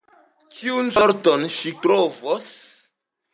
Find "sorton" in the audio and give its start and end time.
0.95-1.45